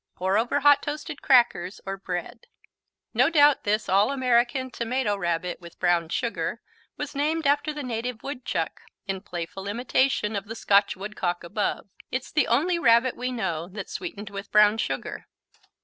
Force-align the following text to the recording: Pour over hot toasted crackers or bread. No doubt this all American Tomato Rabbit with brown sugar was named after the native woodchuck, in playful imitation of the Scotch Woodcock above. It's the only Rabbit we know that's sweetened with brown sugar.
Pour 0.15 0.35
over 0.35 0.61
hot 0.61 0.81
toasted 0.81 1.21
crackers 1.21 1.79
or 1.85 1.95
bread. 1.95 2.47
No 3.13 3.29
doubt 3.29 3.65
this 3.65 3.87
all 3.87 4.11
American 4.11 4.71
Tomato 4.71 5.15
Rabbit 5.15 5.61
with 5.61 5.79
brown 5.79 6.09
sugar 6.09 6.59
was 6.97 7.13
named 7.13 7.45
after 7.45 7.71
the 7.71 7.83
native 7.83 8.23
woodchuck, 8.23 8.81
in 9.05 9.21
playful 9.21 9.67
imitation 9.67 10.35
of 10.35 10.45
the 10.45 10.55
Scotch 10.55 10.97
Woodcock 10.97 11.43
above. 11.43 11.87
It's 12.09 12.31
the 12.31 12.47
only 12.47 12.79
Rabbit 12.79 13.15
we 13.15 13.31
know 13.31 13.67
that's 13.67 13.93
sweetened 13.93 14.31
with 14.31 14.51
brown 14.51 14.79
sugar. 14.79 15.27